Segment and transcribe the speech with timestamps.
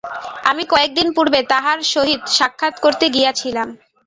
[0.43, 3.67] আমি কয়েক দিন পূর্বে তাঁহার সহিত সাক্ষাৎ করিতে গিয়াছিলাম।